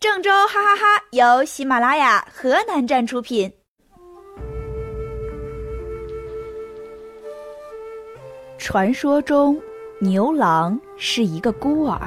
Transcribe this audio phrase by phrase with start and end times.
[0.00, 3.52] 郑州哈哈哈由喜马拉雅河南站出品。
[8.58, 9.60] 传说中，
[9.98, 12.00] 牛郎是一个孤儿。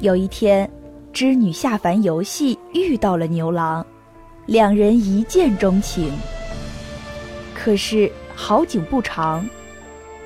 [0.00, 0.70] 有一天，
[1.10, 3.84] 织女下凡游戏，遇到了牛郎，
[4.44, 6.12] 两人一见钟情。
[7.54, 9.48] 可是好景不长，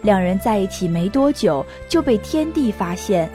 [0.02, 3.30] 两人在一起没多久就被天帝发现。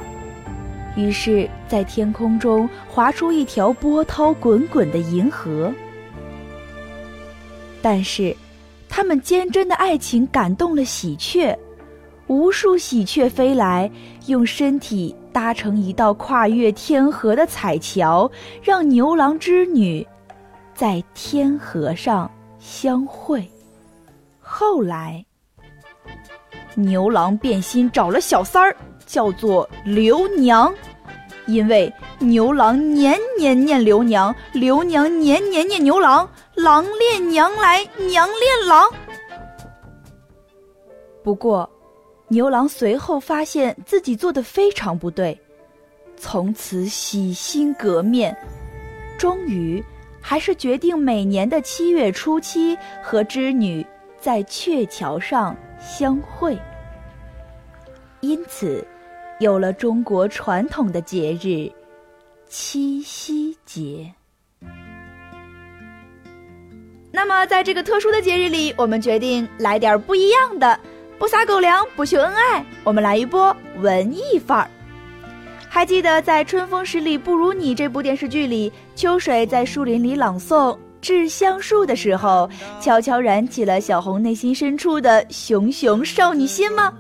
[0.96, 5.72] 于是，在天空中划出一条波涛滚滚的银河。
[7.82, 8.36] 但是，
[8.90, 11.58] 他们坚贞的爱情感动了喜鹊，
[12.28, 13.90] 无数喜鹊飞来，
[14.26, 18.30] 用身体搭成一道跨越天河的彩桥，
[18.62, 20.06] 让牛郎织女
[20.74, 23.50] 在天河上相会。
[24.40, 25.24] 后来，
[26.76, 28.76] 牛郎变心找了小三儿，
[29.10, 30.72] 叫做刘娘。
[31.48, 38.88] 因为牛郎年年念刘娘，刘娘年年念牛郎，郎恋娘来，娘恋郎。
[41.24, 41.68] 不过，
[42.28, 45.36] 牛郎随后发现自己做的非常不对，
[46.16, 48.38] 从此洗心革面，
[49.18, 49.84] 终于
[50.22, 53.84] 还是决定每年的七月初七和织女
[54.20, 56.56] 在鹊桥上相会。
[58.20, 58.86] 因此。
[59.40, 61.72] 有了中国传统的节日
[62.50, 64.14] 七夕节。
[67.10, 70.78] 那么，在这个特殊的节日里，我们决定来点不一样的，
[71.18, 74.70] 不撒狗粮，不秀恩爱，我们来一波文艺范儿。
[75.70, 82.50] 还记得在《春风十里不如你》这部电视剧里，秋水在树林里朗诵《致橡树》的时候，
[82.82, 86.94] 悄悄燃起了小红内心深处的熊熊少女心吗？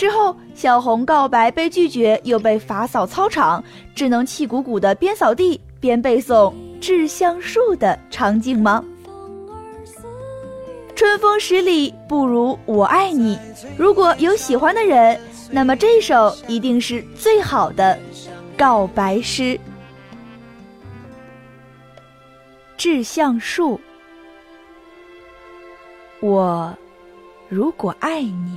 [0.00, 3.62] 之后，小红告白被拒绝，又被罚扫操场，
[3.94, 8.82] 只能气鼓鼓的边扫地边背诵《致橡树》的场景吗？
[10.96, 13.38] 春风十里不如我爱你。
[13.76, 15.20] 如果有喜欢的人，
[15.50, 17.98] 那么这首一定是最好的
[18.56, 19.42] 告白诗。
[22.78, 23.74] 《致橡树》，
[26.20, 26.74] 我
[27.50, 28.56] 如果爱你。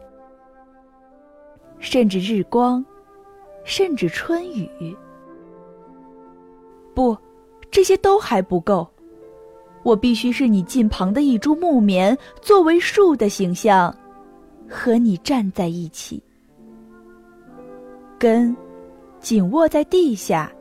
[1.81, 2.83] 甚至日光，
[3.65, 4.95] 甚至春雨。
[6.93, 7.17] 不，
[7.69, 8.87] 这些都还不够。
[9.83, 13.93] 我必须是你近旁的一株木棉，作为树的形象，
[14.69, 16.23] 和你站在一起，
[18.19, 18.55] 根
[19.19, 20.51] 紧握在地下，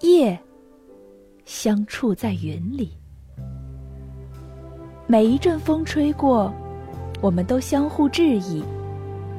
[0.00, 0.38] 叶
[1.46, 2.92] 相触在云里。
[5.06, 6.52] 每一阵风吹过，
[7.22, 8.62] 我们都相互致意。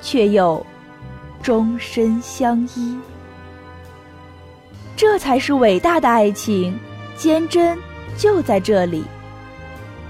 [0.00, 0.64] 却又
[1.42, 2.98] 终身相依，
[4.96, 6.78] 这才是伟大的爱情，
[7.16, 7.78] 坚贞
[8.16, 9.04] 就在这里。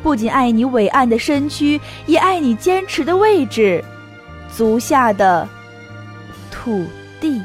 [0.02, 3.84] 不仅爱你伟岸的身躯，也爱你坚持的位置，
[4.54, 5.48] 足下的
[6.50, 6.86] 土
[7.20, 7.42] 地。